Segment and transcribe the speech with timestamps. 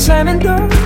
[0.00, 0.79] slamming doors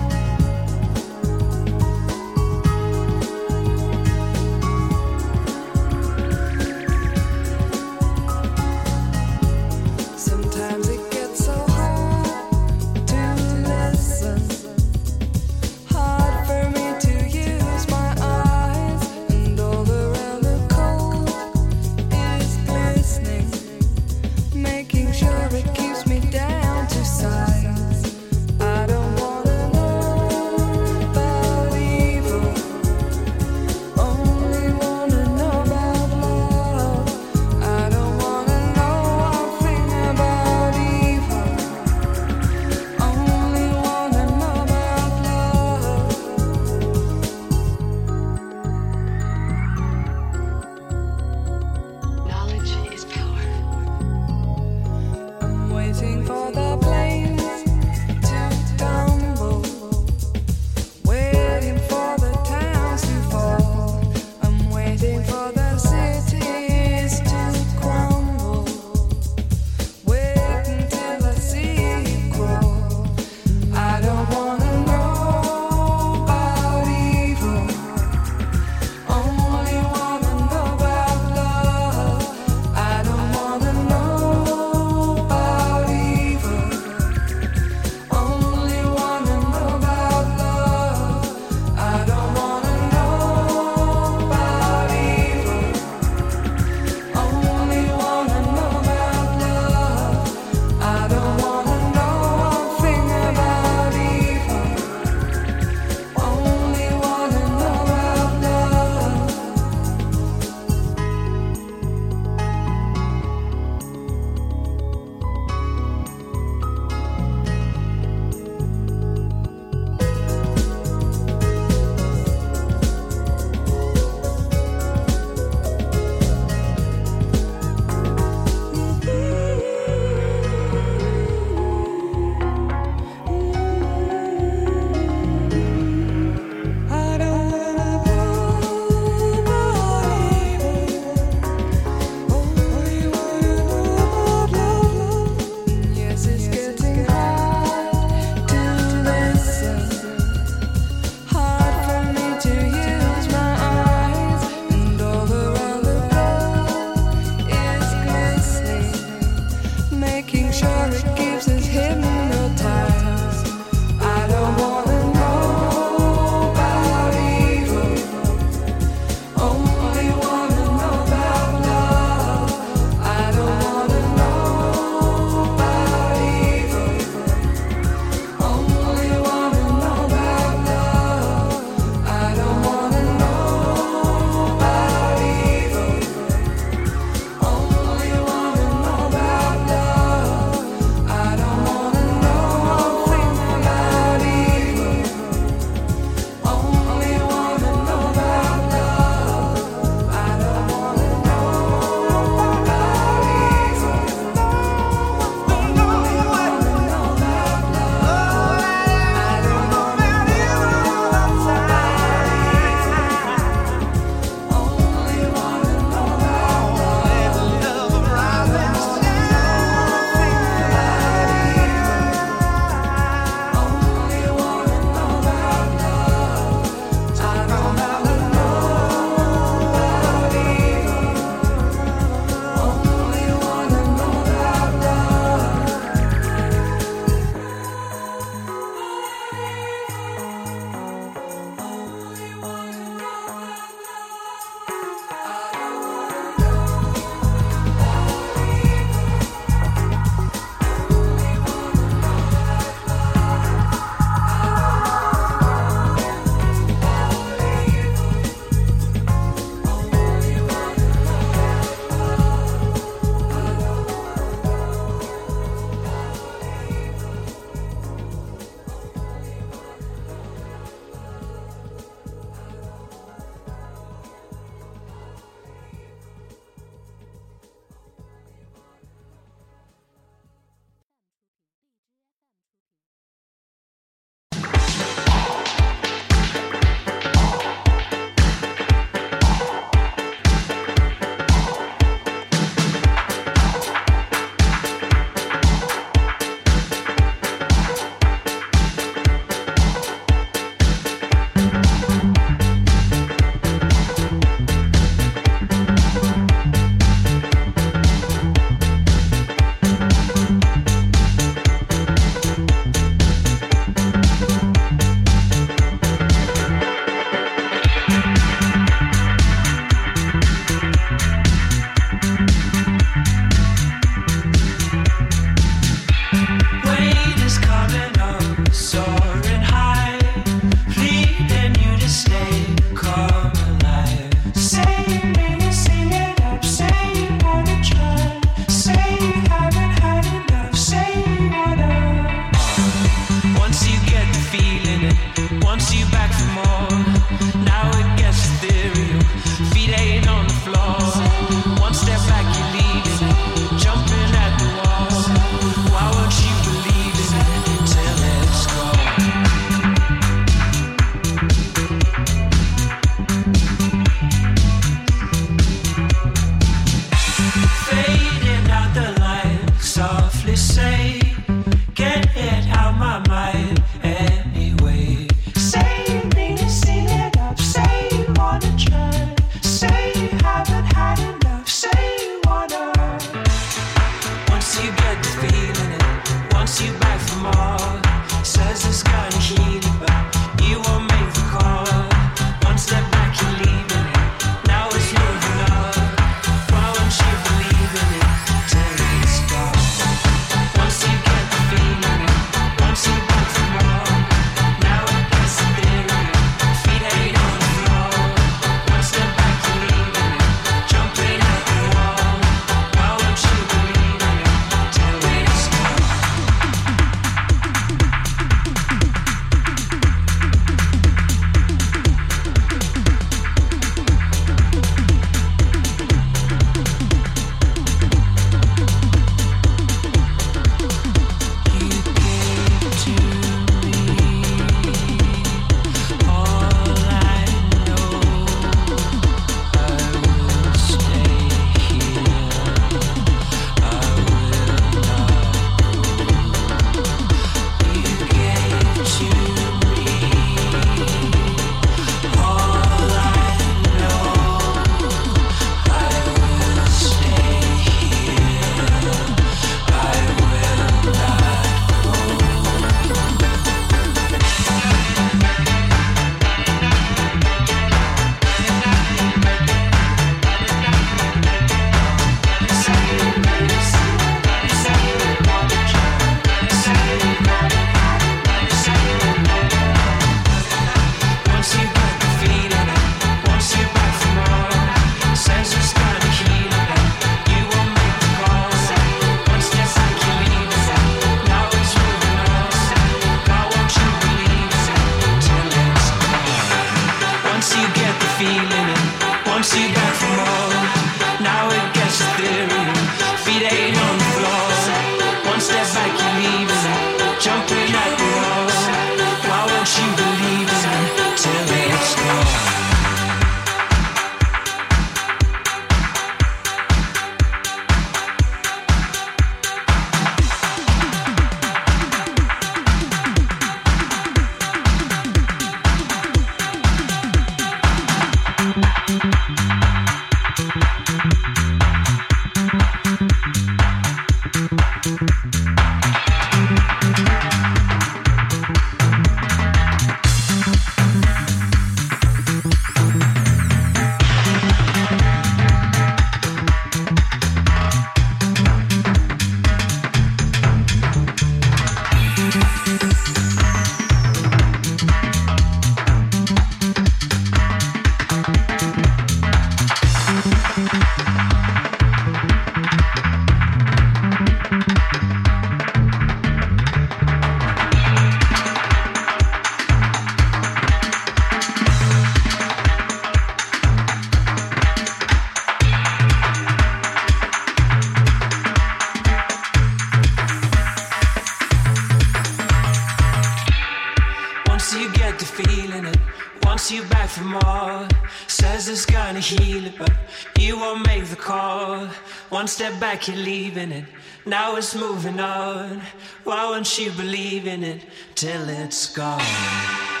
[592.81, 593.85] back, you're leaving it.
[594.25, 595.83] Now it's moving on.
[596.23, 597.83] Why won't you believe in it
[598.15, 600.00] till it's gone?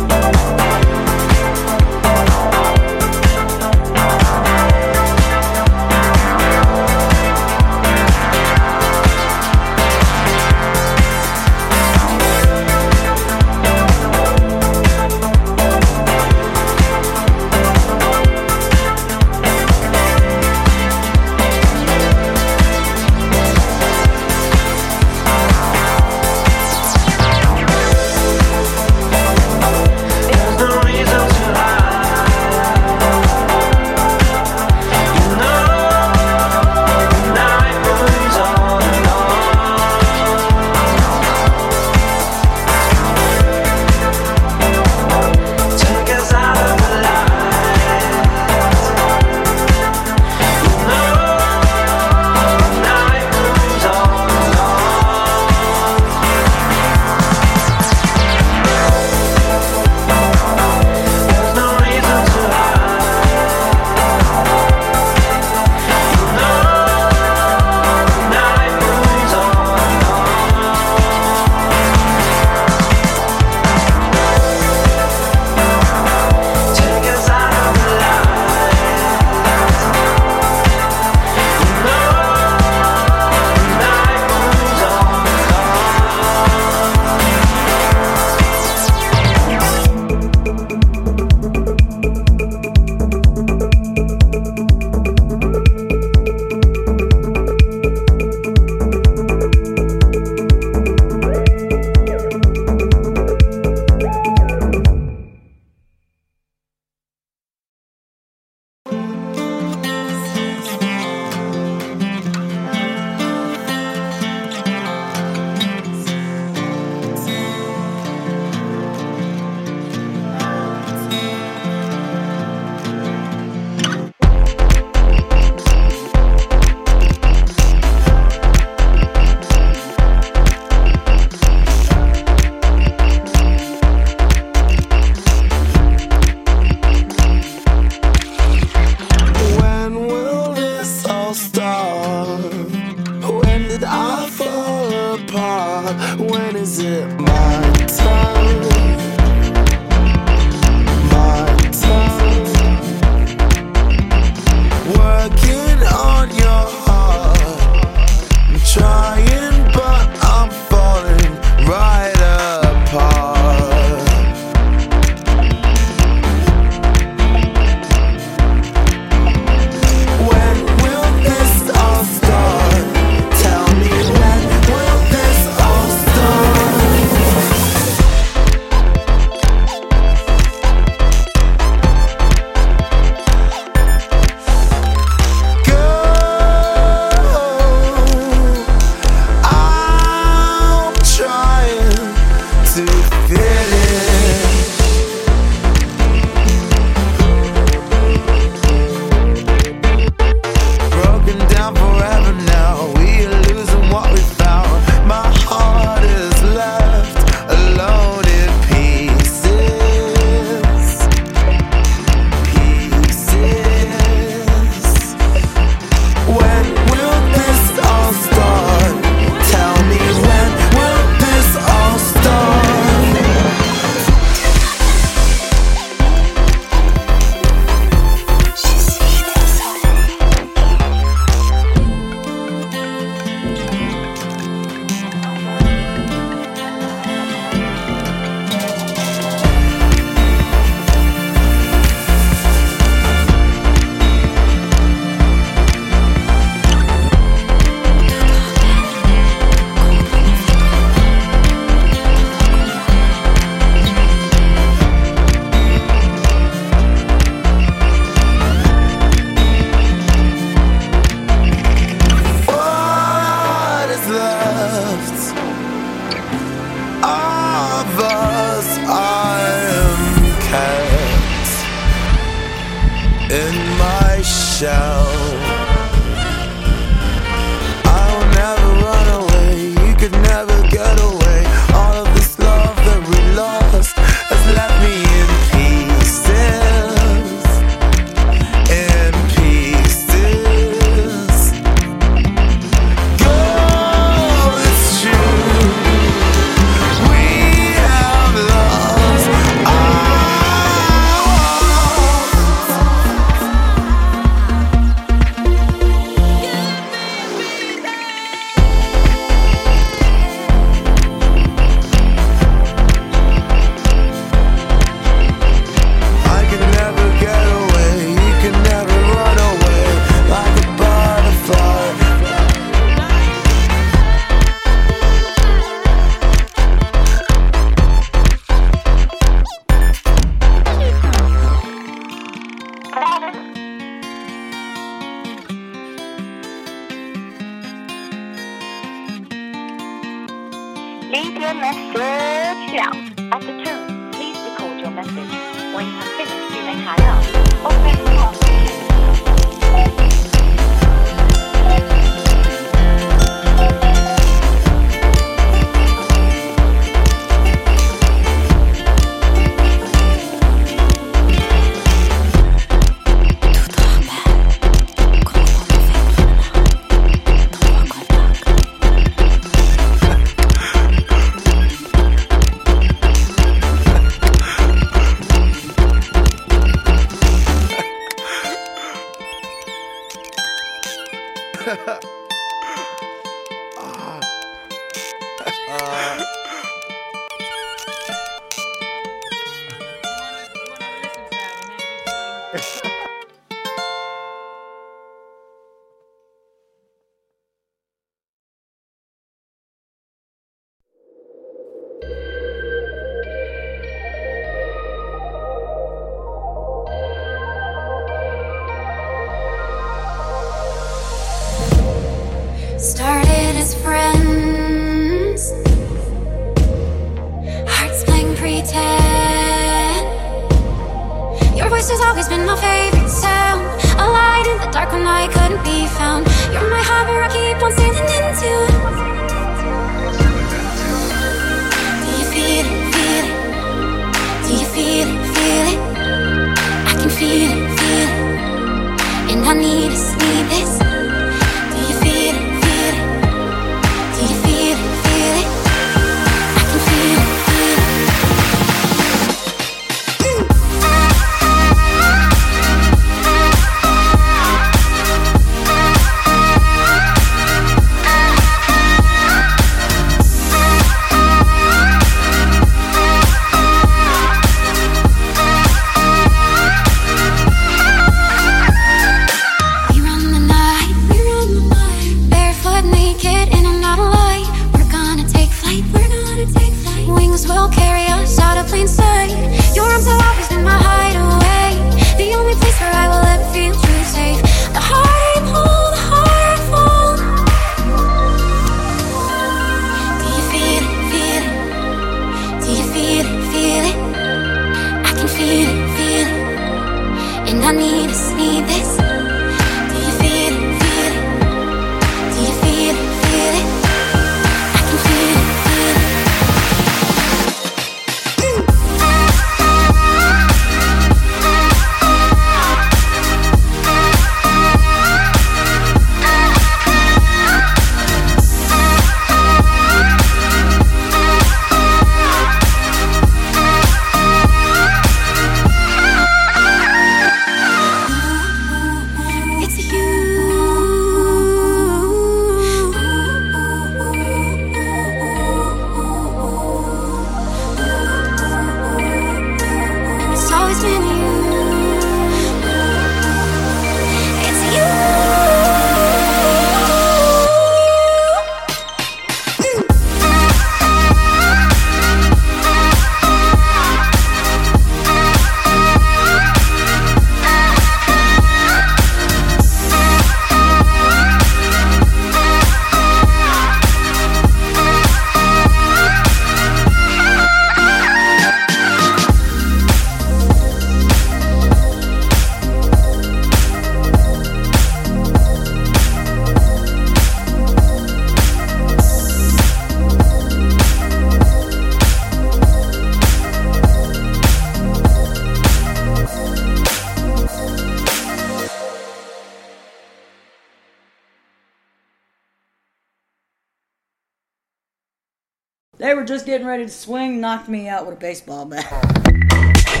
[596.61, 599.97] Getting ready to swing, knocked me out with a baseball bat.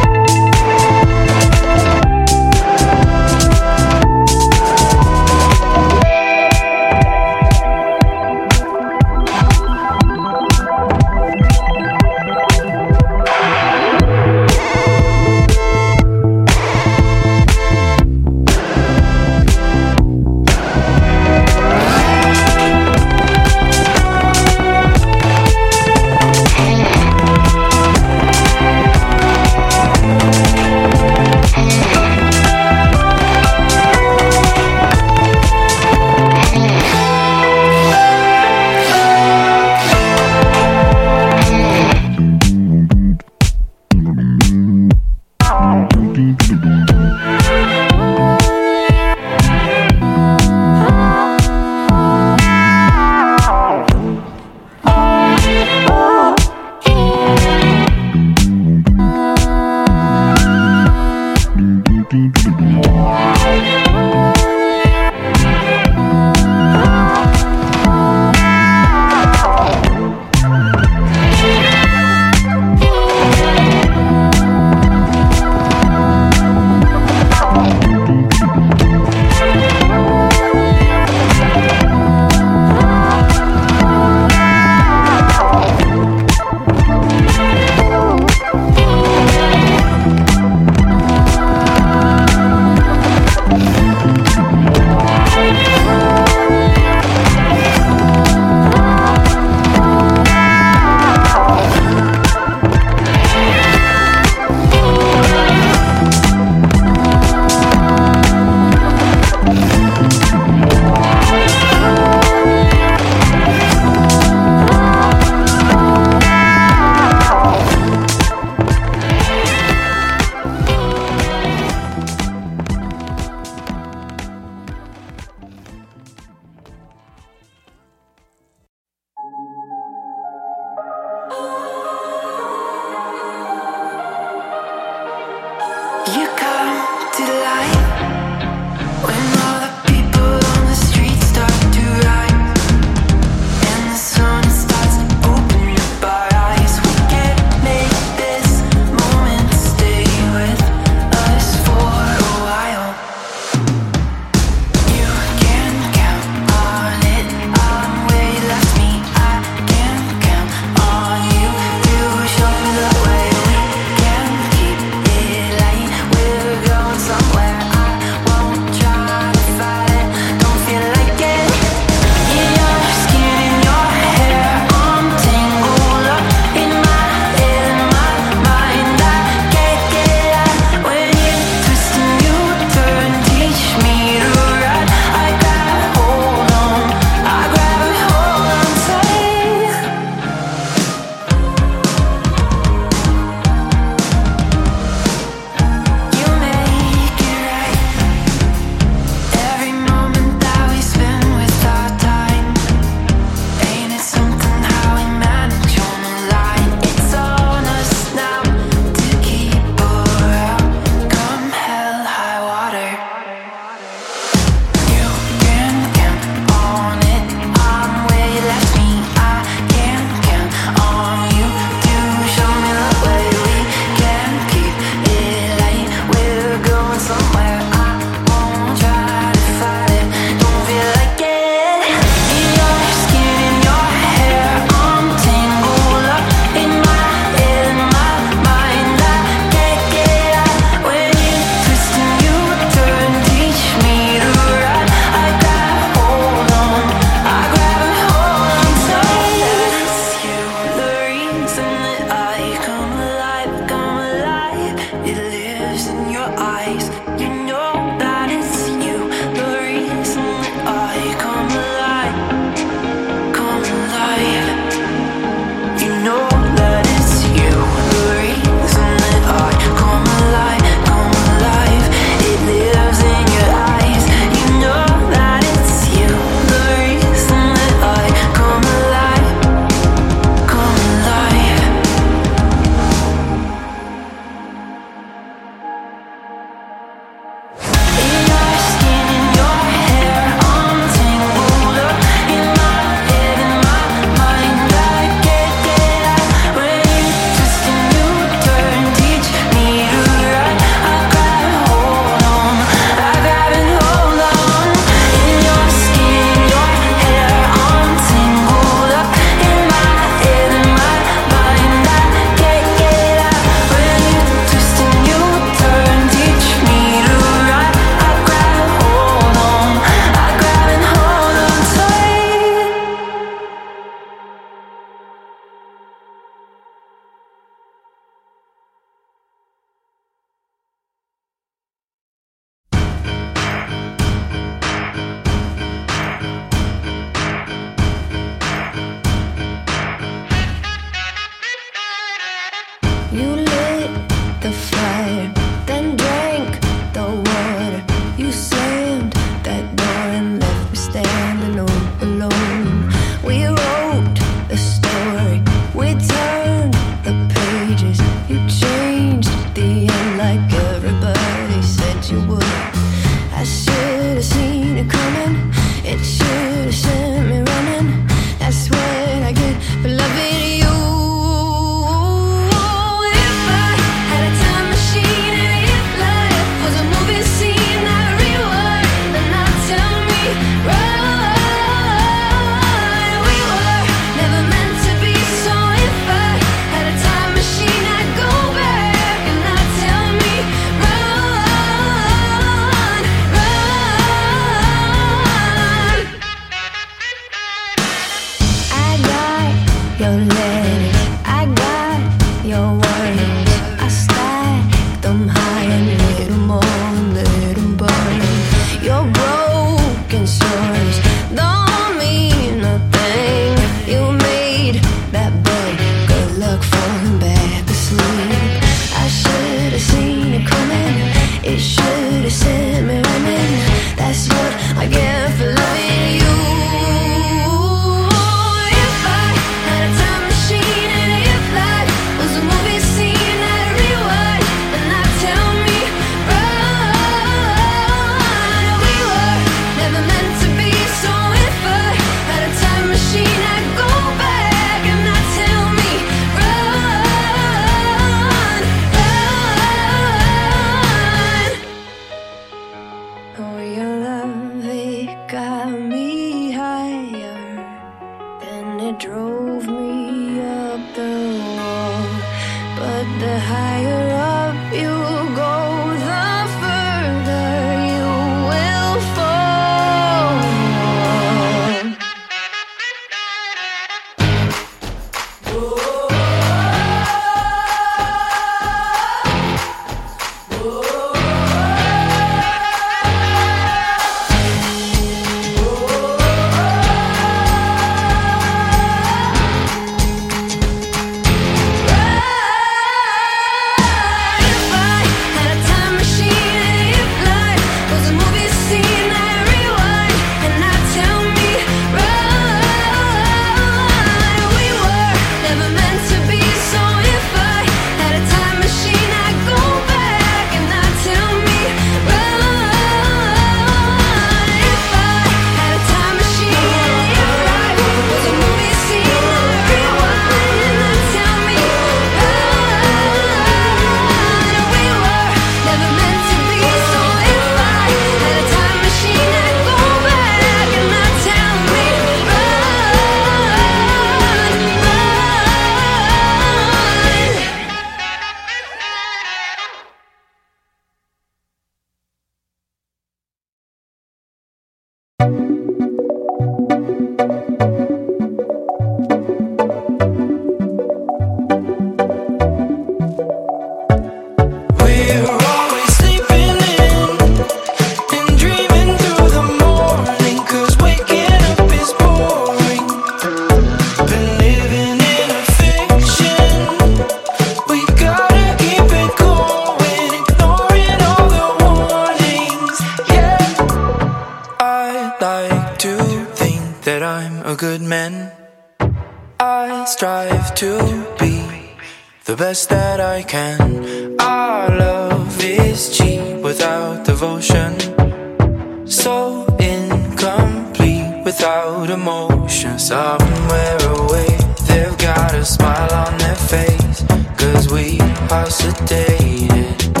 [592.81, 594.25] Somewhere away.
[594.65, 597.03] They've got a smile on their face,
[597.37, 597.99] cause we
[598.31, 600.00] are sedated.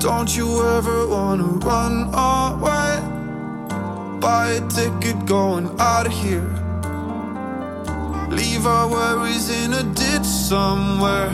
[0.00, 3.00] Don't you ever wanna run away?
[4.20, 6.48] Buy a ticket going out of here.
[8.30, 11.30] Leave our worries in a ditch somewhere.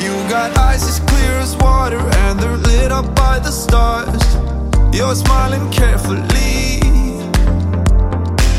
[0.00, 4.24] You got eyes as clear as water, and they're lit up by the stars.
[4.96, 6.80] You're smiling carefully.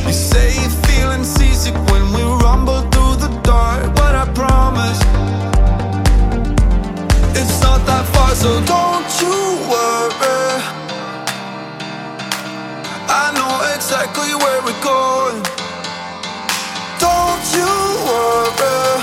[0.06, 5.33] You say you're feeling seasick when we rumble through the dark, but I promise.
[7.36, 9.38] It's not that far, so don't you
[9.72, 10.62] worry.
[13.10, 15.42] I know exactly where we're going.
[17.00, 17.74] Don't you
[18.08, 19.02] worry.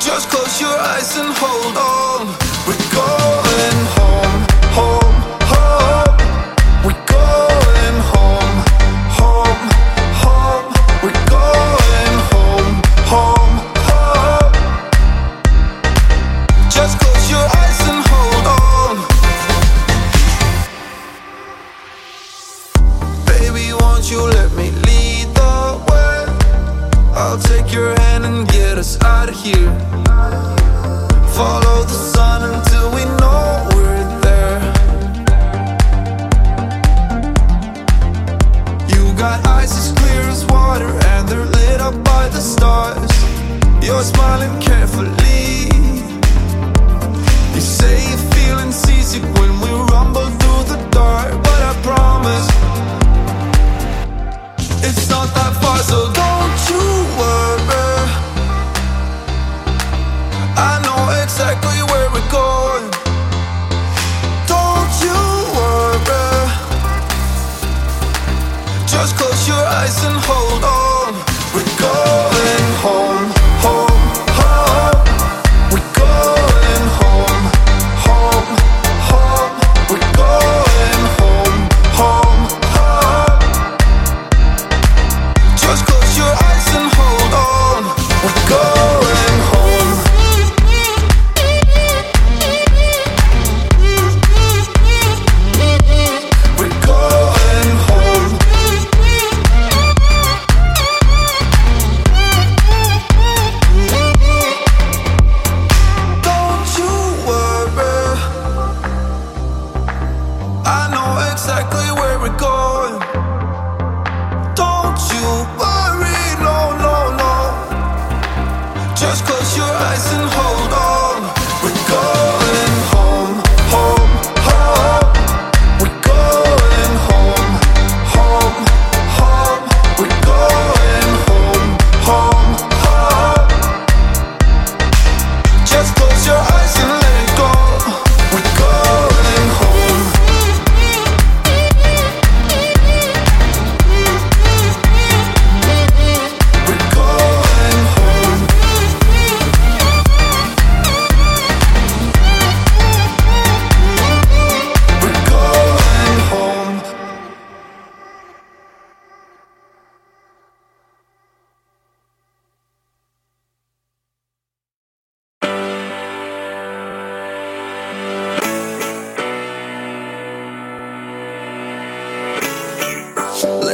[0.00, 2.26] Just close your eyes and hold on.
[2.66, 3.43] We're going.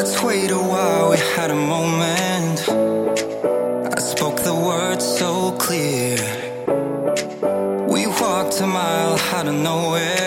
[0.02, 2.58] Let's wait a while, we had a moment.
[3.94, 6.16] I spoke the words so clear.
[7.86, 10.19] We walked a mile out of nowhere.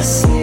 [0.00, 0.39] It in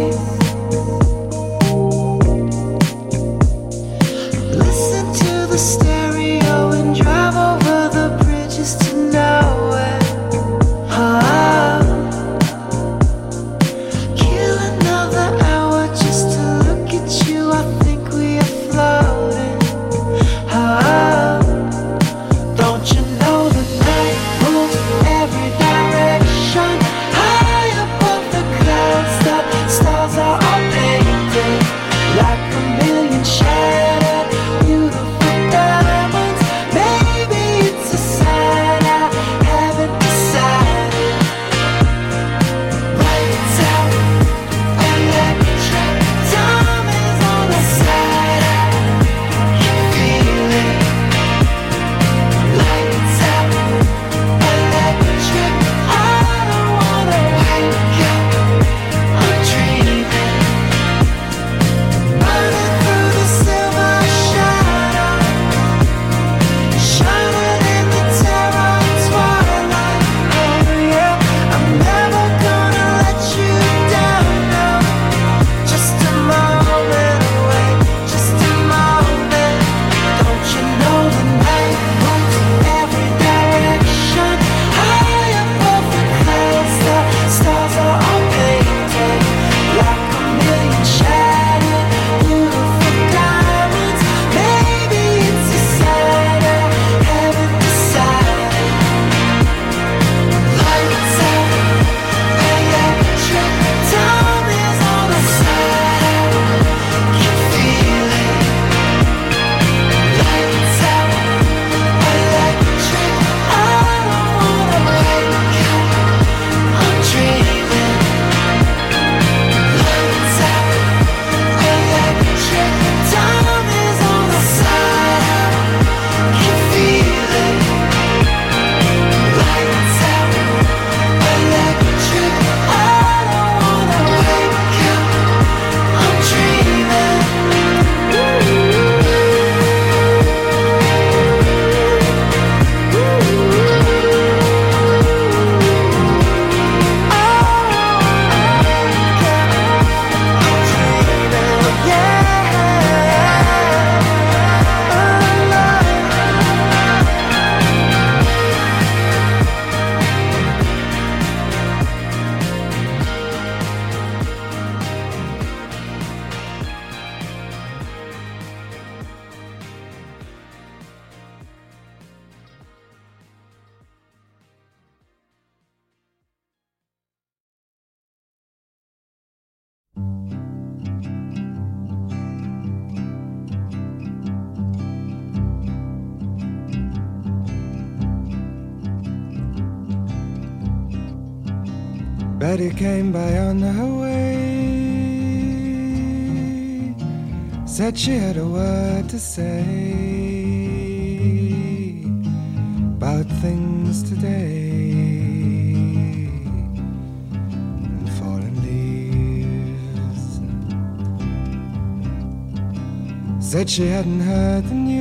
[213.57, 214.99] Said she hadn't heard the news,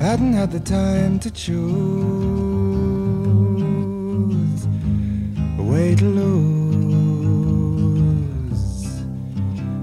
[0.00, 1.56] hadn't had the time to choose
[5.56, 6.64] a way to lose.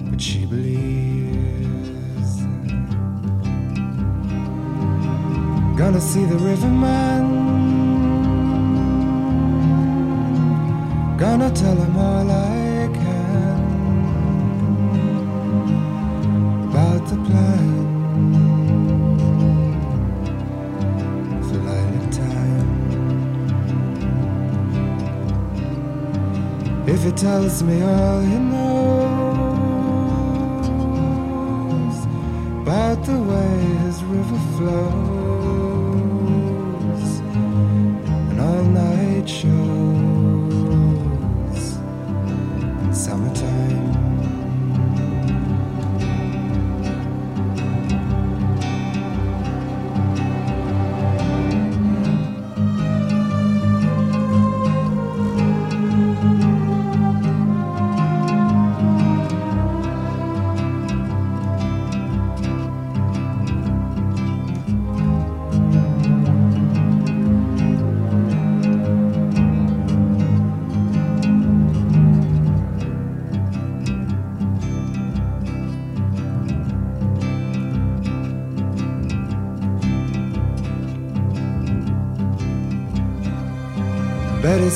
[0.09, 2.31] But she believes.
[5.77, 7.23] Gonna see the riverman.
[11.17, 12.62] Gonna tell him all I
[17.15, 17.93] the.
[26.85, 28.93] If he tells me all he knows
[32.61, 34.79] about the way his river flows
[38.29, 39.82] and all night shows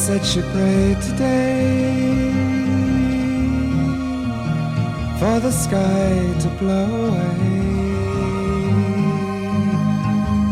[0.07, 2.31] Said she prayed today
[5.19, 7.39] for the sky to blow away,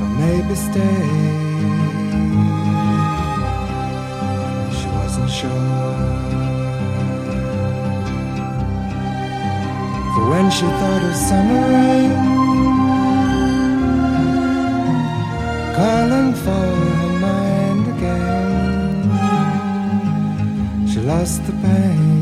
[0.01, 1.07] or maybe stay.
[4.77, 6.01] She wasn't sure.
[10.15, 12.11] For when she thought of summer rain
[15.77, 16.94] calling for
[21.25, 22.21] lost the pain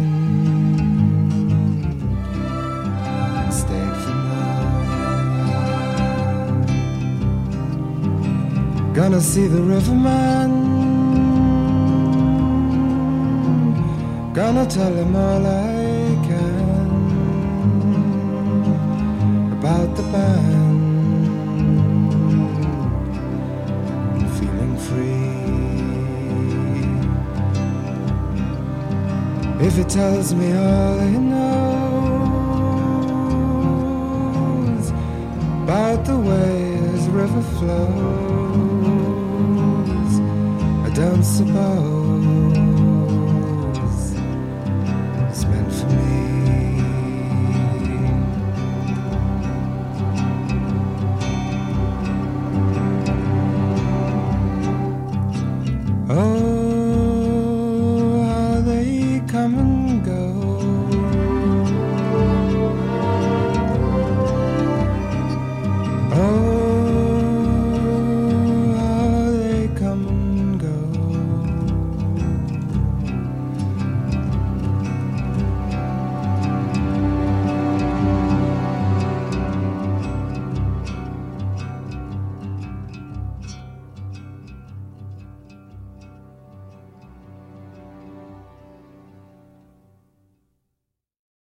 [3.52, 4.64] stayed for more.
[8.94, 10.52] Gonna see the riverman.
[14.34, 16.88] Gonna tell him all I can
[19.58, 20.53] about the band.
[29.76, 31.74] If he tells me all he knows
[35.64, 37.80] about the way his river flows,
[40.86, 41.93] I don't suppose